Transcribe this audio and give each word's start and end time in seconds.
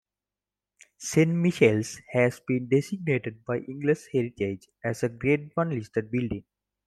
Saint 0.97 1.31
Michael's 1.35 2.01
has 2.09 2.39
been 2.47 2.65
designated 2.67 3.45
by 3.45 3.59
English 3.59 4.07
Heritage 4.11 4.67
as 4.83 5.03
a 5.03 5.09
Grade 5.09 5.51
One 5.53 5.69
listed 5.69 6.09
building. 6.09 6.43